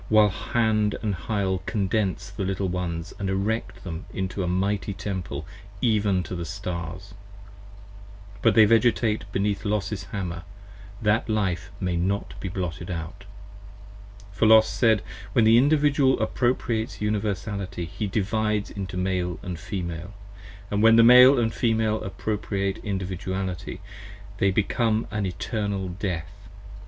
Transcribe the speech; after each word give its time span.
While 0.09 0.29
Hand 0.29 0.97
& 0.99 1.03
Hyle 1.27 1.61
condense 1.67 2.31
the 2.31 2.43
Little 2.43 2.67
ones 2.69 3.13
& 3.19 3.19
erect 3.19 3.83
them 3.83 4.07
into 4.11 4.37
50 4.41 4.41
A 4.41 4.47
mighty 4.47 4.93
Temple 4.95 5.45
even 5.79 6.23
to 6.23 6.35
the 6.35 6.43
stars: 6.43 7.13
but 8.41 8.55
they 8.55 8.65
Vegetate 8.65 9.31
Beneath 9.31 9.63
Los's 9.63 10.05
Hammer, 10.05 10.41
that 11.03 11.29
Life 11.29 11.69
may 11.79 11.97
not 11.97 12.33
be 12.39 12.49
blotted 12.49 12.89
out. 12.89 13.25
For 14.31 14.47
Los 14.47 14.67
said: 14.67 15.03
When 15.33 15.45
the 15.45 15.59
Individual 15.59 16.19
appropriates 16.19 16.99
Universality 16.99 17.85
He 17.85 18.07
divides 18.07 18.71
into 18.71 18.97
Male 18.97 19.35
& 19.53 19.55
Female: 19.57 20.15
& 20.45 20.69
when 20.71 20.95
the 20.95 21.03
Male 21.03 21.47
& 21.49 21.49
Female 21.51 22.03
Appropriate 22.03 22.79
Individuality, 22.79 23.81
they 24.39 24.49
become 24.49 25.05
an 25.11 25.27
Eternal 25.27 25.89
Death. 25.89 26.49